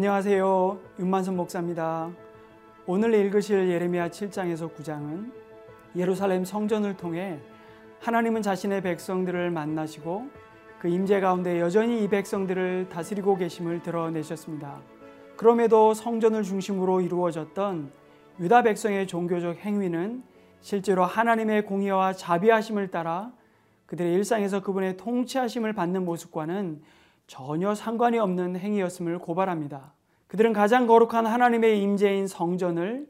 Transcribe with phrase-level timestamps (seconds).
[0.00, 0.78] 안녕하세요.
[0.98, 2.10] 윤만선 목사입니다.
[2.86, 5.30] 오늘 읽으실 예레미야 7장에서 9장은
[5.94, 7.38] 예루살렘 성전을 통해
[8.00, 10.26] 하나님은 자신의 백성들을 만나시고
[10.78, 14.80] 그 임재 가운데 여전히 이 백성들을 다스리고 계심을 드러내셨습니다.
[15.36, 17.92] 그럼에도 성전을 중심으로 이루어졌던
[18.40, 20.22] 유다 백성의 종교적 행위는
[20.62, 23.32] 실제로 하나님의 공의와 자비하심을 따라
[23.84, 26.80] 그들의 일상에서 그분의 통치하심을 받는 모습과는
[27.30, 29.92] 전혀 상관이 없는 행위였음을 고발합니다.
[30.26, 33.06] 그들은 가장 거룩한 하나님의 임재인 성전을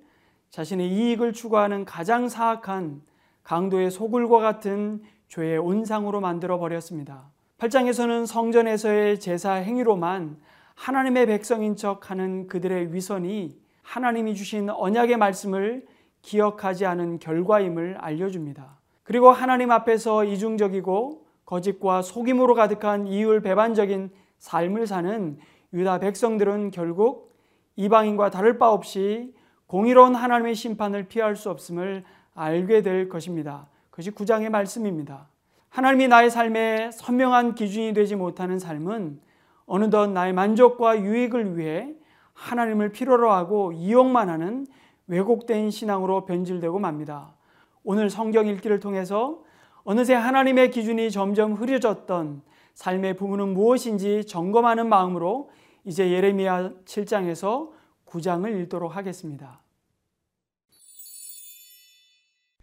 [0.50, 3.00] 자신의 이익을 추구하는 가장 사악한
[3.44, 7.30] 강도의 소굴과 같은 죄의 온상으로 만들어 버렸습니다.
[7.56, 10.36] 8장에서는 성전에서의 제사 행위로만
[10.74, 15.86] 하나님의 백성인 척 하는 그들의 위선이 하나님이 주신 언약의 말씀을
[16.20, 18.80] 기억하지 않은 결과임을 알려줍니다.
[19.02, 21.19] 그리고 하나님 앞에서 이중적이고
[21.50, 25.36] 거짓과 속임으로 가득한 이율 배반적인 삶을 사는
[25.72, 27.34] 유다 백성들은 결국
[27.74, 29.34] 이방인과 다를 바 없이
[29.66, 33.66] 공의로운 하나님의 심판을 피할 수 없음을 알게 될 것입니다.
[33.90, 35.28] 그것이 9장의 말씀입니다.
[35.70, 39.20] 하나님이 나의 삶에 선명한 기준이 되지 못하는 삶은
[39.66, 41.92] 어느덧 나의 만족과 유익을 위해
[42.32, 44.68] 하나님을 필요로 하고 이용만 하는
[45.08, 47.34] 왜곡된 신앙으로 변질되고 맙니다.
[47.82, 49.42] 오늘 성경 읽기를 통해서
[49.84, 52.42] 어느새 하나님의 기준이 점점 흐려졌던
[52.74, 55.50] 삶의 부분은 무엇인지 점검하는 마음으로
[55.84, 57.70] 이제 예레미야 7장에서
[58.06, 59.62] 9장을 읽도록 하겠습니다.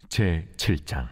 [0.08, 1.08] 제 7장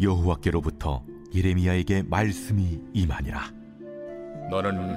[0.00, 3.52] 여호와께로부터 예레미야에게 말씀이 임하니라
[4.50, 4.96] 너는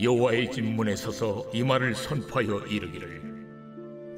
[0.00, 3.31] 여호와의 집 문에 서서 이 말을 선포하여 이르기를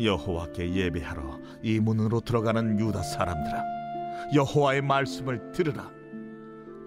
[0.00, 3.64] 여호와께 예배하러 이 문으로 들어가는 유다 사람들아
[4.34, 5.90] 여호와의 말씀을 들으라.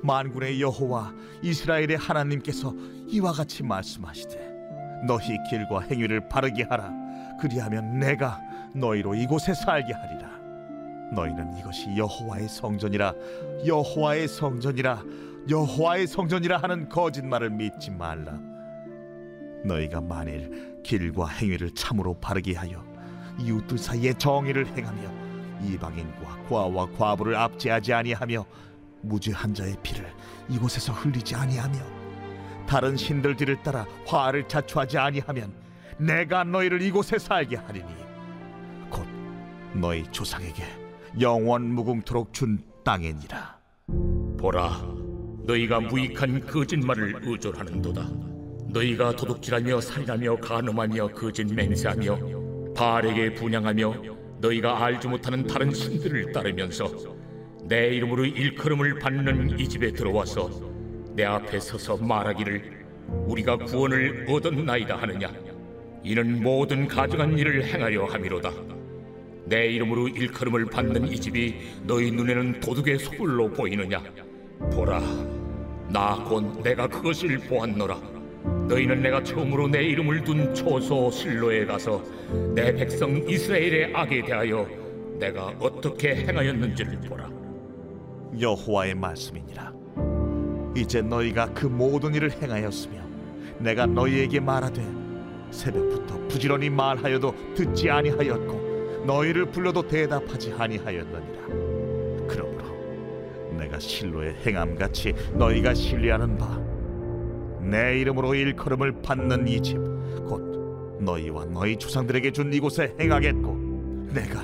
[0.03, 2.73] 만군의 여호와 이스라엘의 하나님께서
[3.07, 6.91] 이와 같이 말씀하시되 너희 길과 행위를 바르게 하라.
[7.39, 8.39] 그리하면 내가
[8.75, 10.29] 너희로 이곳에 살게 하리라.
[11.13, 13.13] 너희는 이것이 여호와의 성전이라
[13.65, 15.03] 여호와의 성전이라
[15.49, 18.39] 여호와의 성전이라 하는 거짓말을 믿지 말라.
[19.63, 22.83] 너희가 만일 길과 행위를 참으로 바르게 하여
[23.39, 25.11] 이웃들 사이에 정의를 행하며
[25.63, 28.45] 이방인과 과와 과부를 압제하지 아니하며
[29.01, 30.11] 무죄한 자의 피를
[30.49, 31.77] 이곳에서 흘리지 아니하며
[32.67, 35.53] 다른 신들 뒤를 따라 화를 자초하지 아니하면
[35.97, 37.87] 내가 너희를 이곳에 살게 하리니
[38.89, 39.07] 곧
[39.73, 40.63] 너희 조상에게
[41.19, 43.57] 영원 무궁토록 준 땅이니라.
[44.37, 44.81] 보라
[45.45, 48.09] 너희가 무익한 거짓말을 의존하는도다.
[48.69, 52.36] 너희가 도둑질하며 살인하며 간음하며 거짓 맹세하며
[52.77, 53.95] 바알에게 분양하며
[54.39, 56.87] 너희가 알지 못하는 다른 신들을 따르면서
[57.67, 60.49] 내 이름으로 일컬음을 받는 이 집에 들어와서
[61.15, 62.85] 내 앞에 서서 말하기를
[63.25, 65.33] 우리가 구원을 얻었나이다 하느냐?
[66.03, 68.51] 이는 모든 가증한 일을 행하려 함이로다.
[69.45, 74.03] 내 이름으로 일컬음을 받는 이 집이 너희 눈에는 도둑의 소굴로 보이느냐?
[74.71, 75.01] 보라
[75.89, 78.16] 나 곧 내가 그것을 보았노라
[78.67, 82.03] 너희는 내가 처음으로 내 이름을 둔 초소 실로에 가서
[82.53, 84.67] 내 백성 이스라엘의 악에 대하여
[85.19, 87.29] 내가 어떻게 행하였는지를 보라.
[88.39, 89.73] 여호와의 말씀이니라.
[90.75, 93.01] 이제 너희가 그 모든 일을 행하였으며
[93.59, 94.85] 내가 너희에게 말하되
[95.49, 102.27] 새벽부터 부지런히 말하여도 듣지 아니하였고 너희를 불러도 대답하지 아니하였느니라.
[102.27, 102.65] 그러므로
[103.57, 106.66] 내가 실로의 행함같이 너희가 신뢰하는 바
[107.69, 109.77] 내 이름으로 일컬음을 받는 이 집
[110.27, 114.41] 곧 너희와 너희 조상들에게 준 이곳에 행하겠고 내가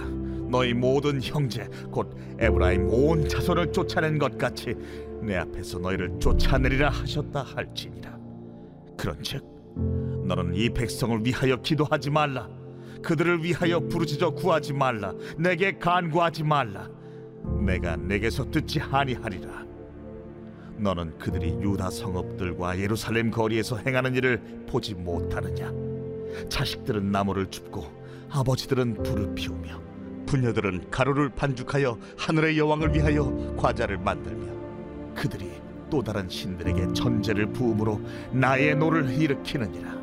[0.49, 4.75] 너희 모든 형제 곧 에브라임 온 자손을 쫓아낸 것 같이
[5.21, 8.17] 내 앞에서 너희를 쫓아내리라 하셨다 할지니라.
[8.97, 9.43] 그런즉
[10.27, 12.47] 너는 이 백성을 위하여 기도하지 말라.
[13.01, 15.11] 그들을 위하여 부르짖어 구하지 말라.
[15.37, 16.87] 내게 간구하지 말라.
[17.65, 19.65] 내가 내게서 듣지 아니하리라
[20.83, 25.71] 너는 그들이 유다 성읍들과 예루살렘 거리에서 행하는 일을 보지 못하느냐?
[26.49, 27.85] 자식들은 나무를 줍고
[28.29, 29.81] 아버지들은 불을 피우며
[30.25, 34.53] 부녀들은 가루를 반죽하여 하늘의 여왕을 위하여 과자를 만들며
[35.15, 35.51] 그들이
[35.89, 38.01] 또 다른 신들에게 전제를 부음으로
[38.31, 39.93] 나의 노를 일으키느니라.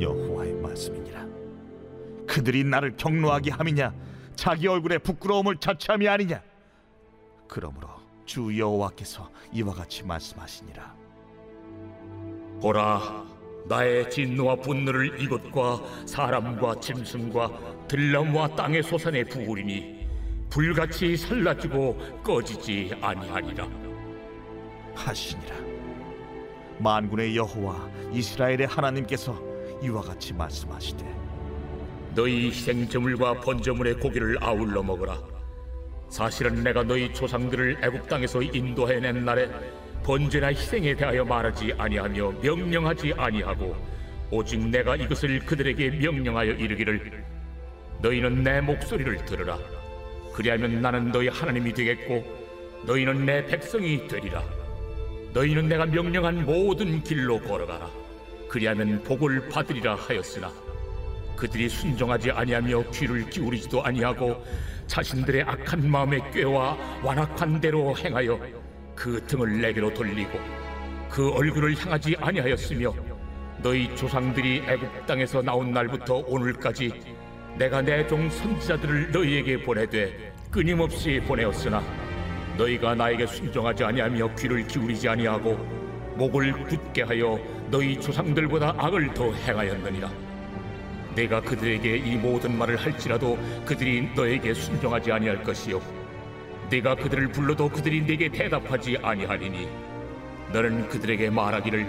[0.00, 1.26] 여호와의 말씀이니라.
[2.26, 3.92] 그들이 나를 격노하게 함이냐?
[4.36, 6.40] 자기 얼굴에 부끄러움을 자취함이 아니냐?
[7.48, 7.95] 그러므로
[8.26, 10.94] 주 여호와께서 이와 같이 말씀하시니라.
[12.60, 13.24] 보라
[13.66, 20.06] 나의 진노와 분노를 이곳과 사람과 짐승과 들나무와 땅의 소산에 부으리니
[20.50, 23.68] 불같이 살라지고 꺼지지 아니하리라.
[24.94, 25.56] 하시니라.
[26.78, 29.40] 만군의 여호와 이스라엘의 하나님께서
[29.82, 31.04] 이와 같이 말씀하시되
[32.14, 35.35] 너희 희생 제물과 번제물의 고기를 아울러 먹으라.
[36.08, 39.48] 사실은 내가 너희 조상들을 애굽 땅에서 인도해낸 날에
[40.04, 43.76] 번제나 희생에 대하여 말하지 아니하며 명령하지 아니하고
[44.30, 47.24] 오직 내가 이것을 그들에게 명령하여 이르기를
[48.00, 49.58] 너희는 내 목소리를 들으라.
[50.34, 52.24] 그리하면 나는 너희 하나님이 되겠고
[52.86, 54.42] 너희는 내 백성이 되리라.
[55.32, 57.90] 너희는 내가 명령한 모든 길로 걸어가라.
[58.48, 60.52] 그리하면 복을 받으리라 하였으나
[61.36, 64.42] 그들이 순종하지 아니하며 귀를 기울이지도 아니하고
[64.86, 68.40] 자신들의 악한 마음에 꾀와 완악한 대로 행하여
[68.94, 70.38] 그 등을 내게로 돌리고
[71.10, 72.92] 그 얼굴을 향하지 아니하였으며
[73.62, 76.92] 너희 조상들이 애굽 땅에서 나온 날부터 오늘까지
[77.58, 81.82] 내가 내 종 선지자들을 너희에게 보내되 끊임없이 보내었으나
[82.56, 85.54] 너희가 나에게 순종하지 아니하며 귀를 기울이지 아니하고
[86.16, 87.38] 목을 굳게 하여
[87.70, 90.25] 너희 조상들보다 악을 더 행하였느니라
[91.16, 95.80] 내가 그들에게 이 모든 말을 할지라도 그들이 너에게 순종하지 아니할 것이요.
[96.70, 99.66] 내가 그들을 불러도 그들이 내게 대답하지 아니하리니
[100.52, 101.86] 너는 그들에게 말하기를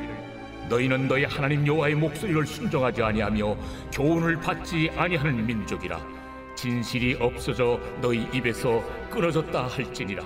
[0.69, 3.57] 너희는 너희 하나님 여호와의 목소리를 순종하지 아니하며
[3.91, 5.99] 교훈을 받지 아니하는 민족이라.
[6.55, 10.23] 진실이 없어져 너희 입에서 끊어졌다 할지니라.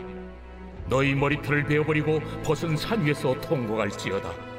[0.87, 4.50] 너희 머리털을 베어버리고 벗은 산 위에서 통곡할지어다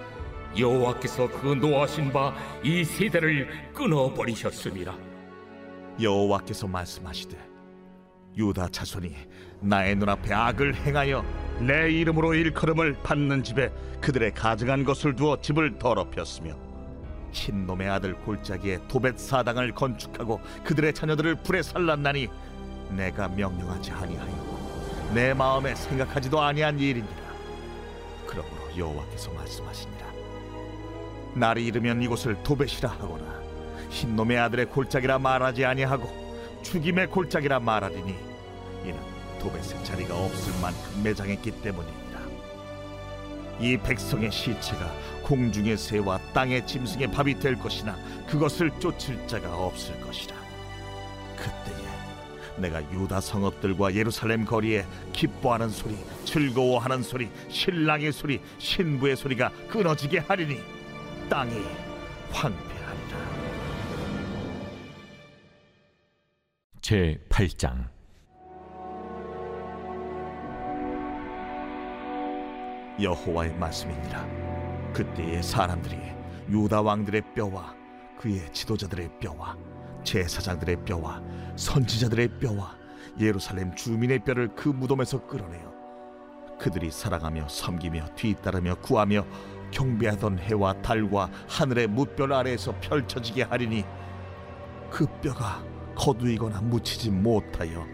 [0.59, 4.95] 여호와께서 그 노하신 바 이 세대를 끊어 버리셨음이라
[6.01, 7.37] 여호와께서 말씀하시되
[8.37, 9.15] 유다 자손이
[9.61, 11.25] 나의 눈앞에 악을 행하여
[11.61, 13.71] 내 이름으로 일컬음을 받는 집에
[14.01, 16.57] 그들의 가증한 것을 두어 집을 더럽혔으며
[17.33, 22.29] 흰놈의 아들 골짜기에 도벳 사당을 건축하고 그들의 자녀들을 불에 살랐나니
[22.91, 27.23] 내가 명령하지 아니하였고 내 마음에 생각하지도 아니한 일이니라
[28.27, 30.07] 그러므로 여호와께서 말씀하시니라
[31.35, 33.43] 날이 이르면 이곳을 도벳이라 하거나
[33.91, 36.11] 흰 놈의 아들의 골짜기라 말하지 아니하고
[36.63, 38.15] 죽임의 골짜기라 말하리니
[38.85, 38.99] 이는
[39.41, 42.03] 도벳의 자리가 없을 만큼 매장했기 때문이니라
[43.61, 44.93] 이 백성의 시체가
[45.23, 47.97] 공중의 새와 땅의 짐승의 밥이 될 것이나
[48.27, 50.35] 그것을 쫓을 자가 없을 것이라.
[51.37, 51.87] 그때에
[52.57, 60.61] 내가 유다 성읍들과 예루살렘 거리에 기뻐하는 소리 즐거워하는 소리 신랑의 소리 신부의 소리가 끊어지게 하리니
[61.33, 61.63] 땅이
[62.31, 63.19] 황폐하리라
[66.83, 67.89] 제 8장.
[73.01, 74.93] 여호와의 말씀이니라.
[74.93, 75.97] 그때의 사람들이
[76.51, 77.75] 유다 왕들의 뼈와
[78.19, 79.57] 그의 지도자들의 뼈와
[80.05, 81.23] 제사장들의 뼈와
[81.57, 82.77] 선지자들의 뼈와
[83.19, 85.73] 예루살렘 주민의 뼈를 그 무덤에서 끌어내어
[86.59, 89.25] 그들이 사랑하며 섬기며 뒤따르며 구하며
[89.73, 93.85] 경배하던 해와 달과 하늘의 무별 아래에서 펼쳐지게 하리니
[94.91, 95.65] 그 뼈가
[95.97, 97.85] 거두이거나 묻히지 못하여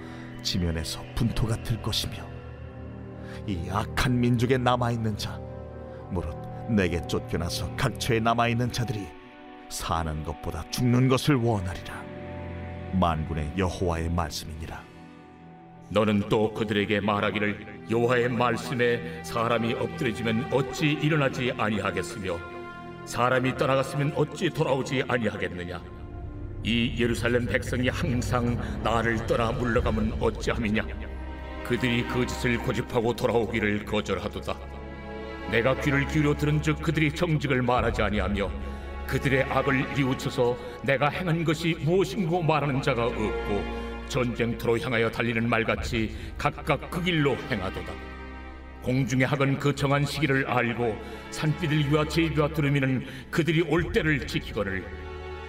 [0.42, 2.16] 지면에서 분토가 들 것이며
[3.46, 5.40] 이 악한 민족에 남아 있는 자
[6.10, 6.36] 무릇
[6.68, 9.06] 내게 쫓겨나서 각처에 남아 있는 자들이
[9.68, 12.02] 사는 것보다 죽는 것을 원하리라.
[12.92, 14.82] 만군의 여호와의 말씀이니라.
[15.90, 22.38] 너는 또 그들에게 말하기를 여호와의 말씀에 사람이 엎드려지면 어찌 일어나지 아니하겠으며
[23.06, 25.82] 사람이 떠나갔으면 어찌 돌아오지 아니하겠느냐?
[26.64, 30.82] 이 예루살렘 백성이 항상 나를 떠나 물러가면 어찌함이냐?
[31.64, 34.58] 그들이 그 짓을 고집하고 돌아오기를 거절하도다.
[35.50, 38.50] 내가 귀를 기울여 들은즉 그들이 정직을 말하지 아니하며
[39.06, 46.90] 그들의 악을 뉘우쳐서 내가 행한 것이 무엇인고 말하는 자가 없고 전쟁터로 향하여 달리는 말같이 각각
[46.90, 47.92] 그 길로 행하도다.
[48.82, 50.96] 공중의 학은 그 정한 시기를 알고
[51.30, 54.84] 산비둘기와 제비와 두루미는 그들이 올 때를 지키거늘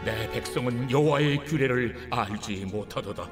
[0.04, 3.30] 내 백성은 여호와의 규례를 알지 못하도다.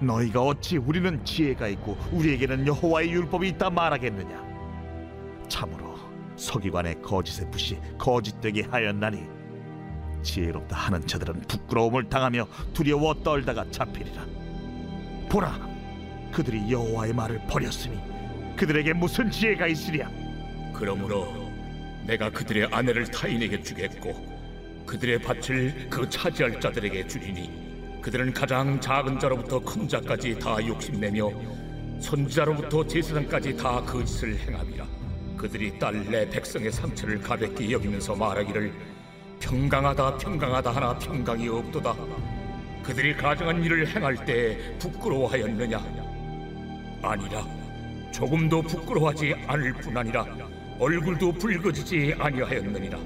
[0.00, 4.42] 너희가 어찌 우리는 지혜가 있고 우리에게는 여호와의 율법이 있다 말하겠느냐
[5.48, 5.94] 참으로
[6.36, 9.39] 서기관의 거짓의 붓이 거짓되게 하였나니
[10.22, 14.26] 지혜롭다 하는 자들은 부끄러움을 당하며 두려워 떨다가 잡히리라.
[15.28, 15.68] 보라
[16.32, 17.98] 그들이 여호와의 말을 버렸으니
[18.56, 20.10] 그들에게 무슨 지혜가 있으랴?
[20.74, 21.50] 그러므로
[22.06, 24.14] 내가 그들의 아내를 타인에게 주겠고
[24.86, 31.30] 그들의 밭을 그 차지할 자들에게 주리니 그들은 가장 작은 자로부터 큰 자까지 다 욕심내며
[32.00, 34.86] 선지자로부터 제사장까지 다그 짓을 행함이라.
[35.36, 38.72] 그들이 딸 내 백성의 상처를 가볍게 여기면서 말하기를
[39.40, 41.94] 평강하다 평강하다 하나 평강이 없도다.
[42.82, 45.78] 그들이 가정한 일을 행할 때 부끄러워하였느냐?
[47.02, 47.44] 아니라
[48.12, 50.26] 조금도 부끄러워하지 않을 뿐 아니라
[50.78, 52.98] 얼굴도 붉어지지 아니하였느니라.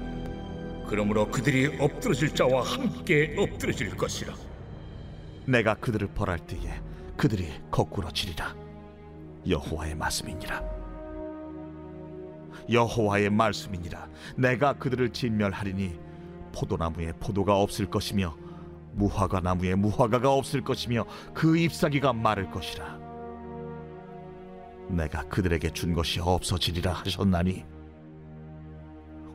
[0.87, 4.33] 그러므로 그들이 엎드러질 자와 함께 엎드러질 것이라.
[5.45, 6.79] 내가 그들을 벌할 때에
[7.17, 8.53] 그들이 거꾸로 지리라.
[9.47, 10.61] 여호와의 말씀이니라.
[12.71, 14.07] 여호와의 말씀이니라.
[14.37, 16.04] 내가 그들을 진멸하리니
[16.55, 18.35] 포도나무에 포도가 없을 것이며
[18.93, 22.99] 무화과 나무에 무화과가 없을 것이며 그 잎사귀가 마를 것이라.
[24.89, 27.65] 내가 그들에게 준 것이 없어지리라 하셨나니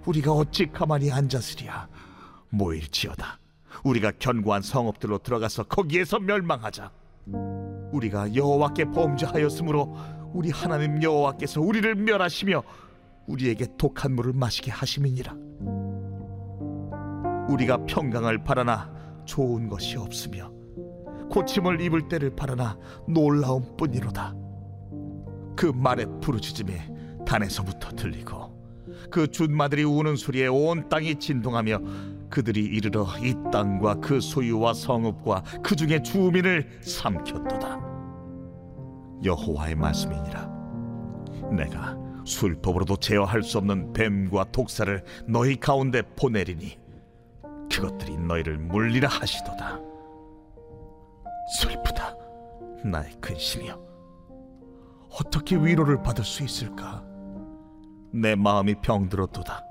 [0.06, 1.88] 우리가 어찌 가만히 앉았으랴?
[2.50, 3.38] 모일지어다.
[3.84, 6.90] 우리가 견고한 성읍들로 들어가서 거기에서 멸망하자.
[7.92, 9.96] 우리가 여호와께 범죄하였으므로
[10.32, 12.62] 우리 하나님 여호와께서 우리를 멸하시며
[13.26, 15.34] 우리에게 독한 물을 마시게 하심이니라
[17.50, 18.90] 우리가 평강을 바라나
[19.24, 20.50] 좋은 것이 없으며
[21.30, 22.76] 고침을 입을 때를 바라나
[23.08, 24.34] 놀라움 뿐이로다.
[25.56, 26.72] 그 말의 부르짖음이
[27.26, 28.50] 단에서부터 들리고
[29.10, 31.80] 그 준마들이 우는 소리에 온 땅이 진동하며
[32.30, 37.80] 그들이 이르러 이 땅과 그 소유와 성읍과 그 중에 주민을 삼켰도다.
[39.24, 40.50] 여호와의 말씀이니라.
[41.52, 46.78] 내가 술법으로도 제어할 수 없는 뱀과 독사를 너희 가운데 보내리니
[47.80, 49.80] 그것들이 너희를 물리라 하시도다.
[51.58, 52.14] 슬프다
[52.84, 53.80] 나의 근심이여.
[55.18, 57.02] 어떻게 위로를 받을 수 있을까?
[58.12, 59.64] 내 마음이 병들었도다.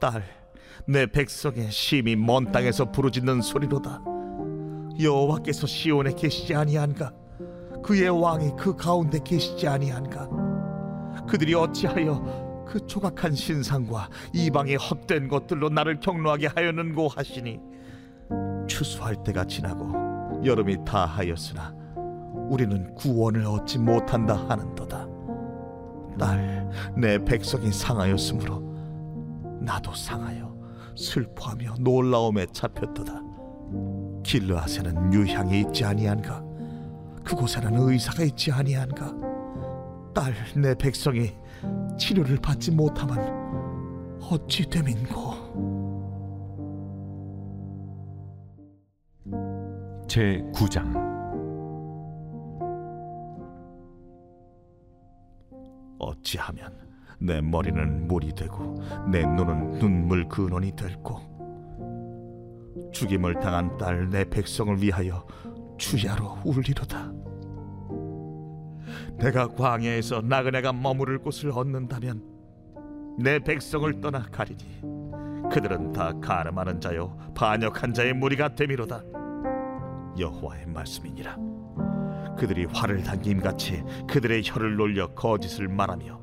[0.00, 0.42] 딸
[0.86, 4.02] 내 백성의 심히 먼 땅에서 부르짖는 소리로다.
[5.00, 7.12] 여호와께서 시온에 계시지 아니한가?
[7.84, 10.28] 그의 왕이 그 가운데 계시지 아니한가?
[11.28, 12.41] 그들이 어찌하여
[12.72, 17.60] 그 조각한 신상과 이방의 헛된 것들로 나를 경노하게 하였는고 하시니
[18.66, 21.74] 추수할 때가 지나고 여름이 다하였으나
[22.48, 25.06] 우리는 구원을 얻지 못한다 하는도다.
[26.18, 28.62] 딸내 백성이 상하였으므로
[29.60, 30.56] 나도 상하여
[30.96, 33.20] 슬퍼하며 놀라움에 잡혔도다.
[34.22, 36.42] 길르앗에는 유향이 있지 아니한가?
[37.22, 39.12] 그곳에는 의사가 있지 아니한가?
[40.14, 41.32] 딸 내 백성이
[41.98, 45.32] 치료를 받지 못하면 어찌 됨인고?
[50.08, 51.00] 제 9장.
[55.98, 56.72] 어찌하면
[57.18, 58.74] 내 머리는 물이 되고
[59.10, 61.32] 내 눈은 눈물 근원이 될고?
[62.92, 65.24] 죽임을 당한 딸 내 백성을 위하여
[65.78, 67.12] 주야로 울리로다
[69.22, 72.20] 내가 광야에서 나그네가 머무를 곳을 얻는다면
[73.20, 74.80] 내 백성을 떠나 가리니
[75.48, 79.00] 그들은 다 가늠하는 자요 반역한 자의 무리가 되미로다.
[80.18, 81.36] 여호와의 말씀이니라.
[82.36, 86.20] 그들이 활을 당김같이 그들의 혀를 놀려 거짓을 말하며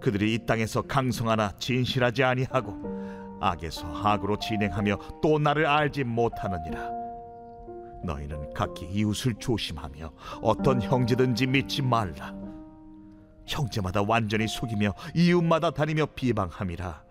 [0.00, 6.99] 그들이 이 땅에서 강성하나 진실하지 아니하고 악에서 악으로 진행하며 또 나를 알지 못하느니라
[8.04, 12.34] 너희는 각기 이웃을 조심하며 어떤 형제든지 믿지 말라.
[13.46, 17.02] 형제마다 완전히 속이며 이웃마다 다니며 비방함이라.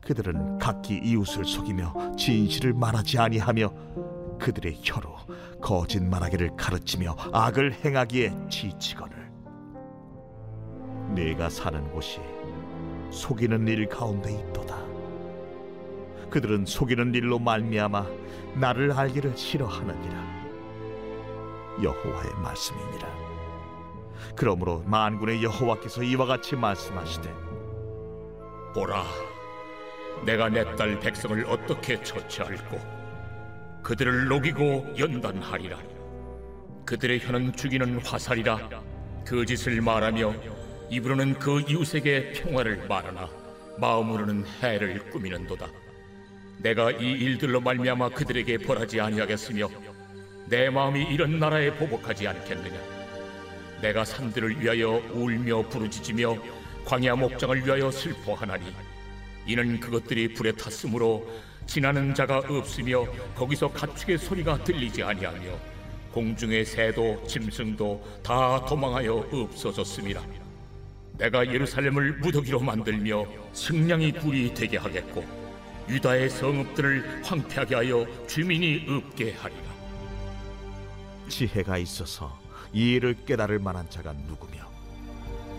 [0.00, 3.72] 그들은 각기 이웃을 속이며 진실을 말하지 아니하며
[4.38, 5.16] 그들의 혀로
[5.62, 9.32] 거짓 말하기를 가르치며 악을 행하기에 지치거늘.
[11.14, 12.20] 네가 사는 곳이
[13.10, 14.83] 속이는 일 가운데 있도다
[16.34, 18.06] 그들은 속이는 일로 말미암아
[18.56, 20.44] 나를 알기를 싫어하느니라
[21.80, 23.08] 여호와의 말씀이니라
[24.34, 27.32] 그러므로 만군의 여호와께서 이와 같이 말씀하시되
[28.74, 29.04] 보라,
[30.26, 32.80] 내가 내 딸 백성을 어떻게 처치할꼬?
[33.84, 35.78] 그들을 녹이고 연단하리라.
[36.84, 38.58] 그들의 혀는 죽이는 화살이라.
[39.24, 40.34] 거짓을 말하며
[40.90, 43.28] 입으로는 그 이웃에게 평화를 말하나
[43.78, 45.83] 마음으로는 해를 꾸미는도다.
[46.64, 49.68] 내가 이 일들로 말미암아 그들에게 벌하지 아니하겠으며
[50.46, 52.80] 내 마음이 이런 나라에 보복하지 않겠느냐?
[53.82, 56.38] 내가 산들을 위하여 울며 부르짖으며
[56.86, 58.64] 광야 목장을 위하여 슬퍼하나니
[59.46, 61.28] 이는 그것들이 불에 탔으므로
[61.66, 63.04] 지나는 자가 없으며
[63.34, 65.58] 거기서 가축의 소리가 들리지 아니하며
[66.12, 70.22] 공중의 새도 짐승도 다 도망하여 없어졌음이라
[71.18, 75.43] 내가 예루살렘을 무더기로 만들며 승량이 굴이 되게 하겠고
[75.88, 79.62] 유다의 성읍들을 황폐하게 하여 주민이 없게 하리라.
[81.28, 82.38] 지혜가 있어서
[82.72, 84.64] 이 일을 깨달을 만한 자가 누구며?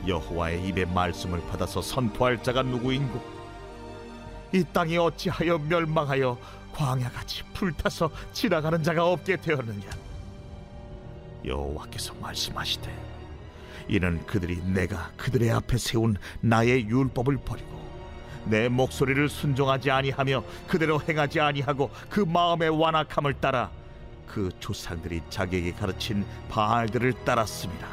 [0.07, 3.35] 여호와의 입의 말씀을 받아서 선포할 자가 누구인고?
[4.53, 6.37] 이 땅이 어찌하여 멸망하여
[6.73, 9.89] 광야같이 불타서 지나가는 자가 없게 되었느냐?
[11.45, 13.15] 여호와께서 말씀하시되
[13.87, 17.85] 이는 그들이 내가 그들의 앞에 세운 나의 율법을 버리고
[18.45, 23.69] 내 목소리를 순종하지 아니하며 그대로 행하지 아니하고 그 마음의 완악함을 따라
[24.27, 27.87] 그 조상들이 자기에게 가르친 바알들을 따랐습니다.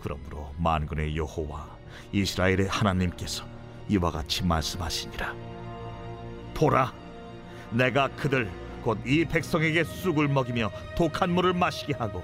[0.00, 1.66] 그러므로 만군의 여호와
[2.12, 3.44] 이스라엘의 하나님께서
[3.88, 5.34] 이와 같이 말씀하시니라
[6.54, 6.92] 보라
[7.70, 8.48] 내가 그들
[8.82, 12.22] 곧 이 백성에게 쑥을 먹이며 독한 물을 마시게 하고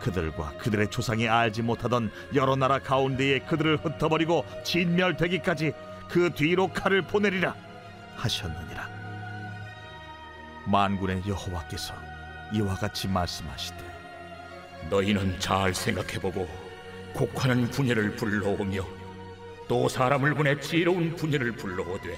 [0.00, 5.72] 그들과 그들의 조상이 알지 못하던 여러 나라 가운데에 그들을 흩어버리고 진멸되기까지
[6.12, 7.56] 그 뒤로 칼을 보내리라
[8.16, 8.86] 하셨느니라.
[10.66, 11.94] 만군의 여호와께서
[12.52, 13.78] 이와 같이 말씀하시되
[14.90, 16.46] 너희는 잘 생각해보고
[17.14, 18.86] 곡하는 분야를 불러오며
[19.66, 22.14] 또 사람을 보내 지혜로운 분야를 불러오되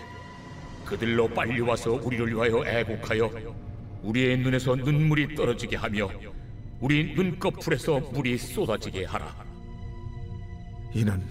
[0.85, 3.55] 그들로 빨리 와서 우리를 위하여 애곡하여
[4.03, 6.11] 우리의 눈에서 눈물이 떨어지게 하며
[6.81, 9.33] 우리 눈꺼풀에서 물이 쏟아지게 하라.
[10.93, 11.23] 이는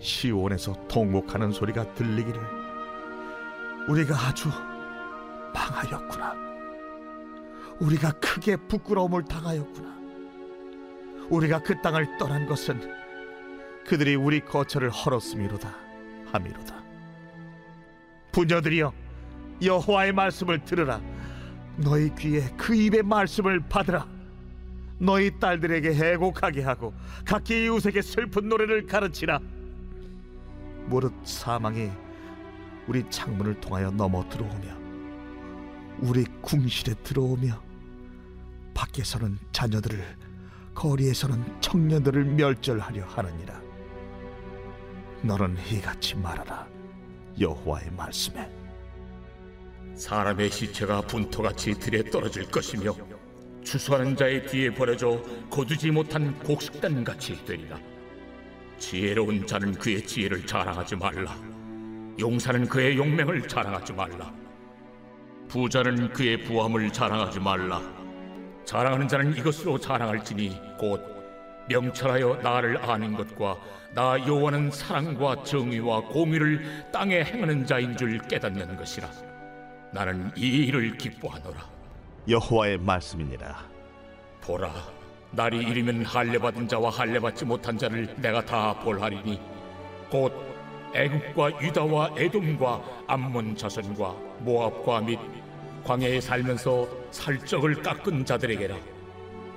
[0.00, 2.40] 시온에서 통곡하는 소리가 들리기를
[3.88, 4.48] 우리가 아주
[5.54, 6.34] 망하였구나.
[7.80, 9.90] 우리가 크게 부끄러움을 당하였구나.
[11.28, 12.80] 우리가 그 땅을 떠난 것은
[13.86, 15.74] 그들이 우리 거처를 헐었음이로다
[16.32, 16.80] 함이로다.
[18.32, 18.92] 부녀들이여
[19.62, 21.00] 여호와의 말씀을 들으라.
[21.76, 24.06] 너희 귀에 그 입의 말씀을 받으라.
[24.98, 26.92] 너희 딸들에게 해곡하게 하고
[27.24, 29.40] 각기 이웃에게 슬픈 노래를 가르치라
[30.86, 31.90] 무릇 사망이
[32.86, 34.78] 우리 창문을 통하여 넘어 들어오며
[36.00, 37.62] 우리 궁실에 들어오며
[38.74, 40.16] 밖에서는 자녀들을
[40.74, 43.60] 거리에서는 청년들을 멸절하려 하느니라.
[45.22, 46.66] 너는 이같이 말하라.
[47.38, 48.50] 여호와의 말씀에.
[49.94, 52.94] 사람의 시체가 분토같이 들에 떨어질 것이며
[53.62, 57.78] 추수하는 자의 뒤에 버려져 거두지 못한 곡식단 같이 되리라.
[58.80, 61.36] 지혜로운 자는 그의 지혜를 자랑하지 말라.
[62.18, 64.32] 용사는 그의 용맹을 자랑하지 말라.
[65.48, 67.80] 부자는 그의 부함을 자랑하지 말라.
[68.64, 71.00] 자랑하는 자는 이것으로 자랑할지니 곧
[71.68, 73.58] 명철하여 나를 아는 것과
[73.94, 79.08] 나 여호와는 사랑과 정의와 공의를 땅에 행하는 자인 줄 깨닫는 것이라.
[79.92, 81.68] 나는 이 일을 기뻐하노라.
[82.28, 83.64] 여호와의 말씀이니라
[84.40, 84.72] 보라,
[85.32, 89.40] 날이 이르면 할례 받은 자와 할례 받지 못한 자를 내가 다 볼하리니
[90.10, 90.32] 곧
[90.94, 95.18] 애굽과 유다와 에돔과 암몬 자손과 모압과 및
[95.84, 98.76] 광야에 살면서 살적을 깎은 자들에게라.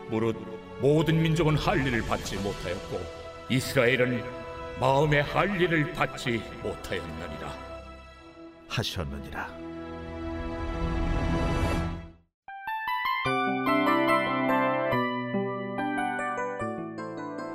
[0.10, 0.38] 무릇
[0.80, 3.00] 모든 민족은 할례를 받지 못하였고
[3.50, 4.24] 이스라엘은
[4.80, 7.74] 마음의 할례를 받지 못하였느니라.
[8.68, 9.73] 하셨느니라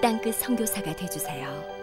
[0.00, 1.77] 땅끝 선교사가 되주세요.